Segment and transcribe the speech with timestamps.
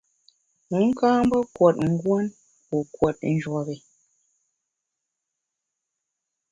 [0.73, 2.25] Wu ka mbe kùot nguon
[2.69, 3.77] wu kùot njuop i.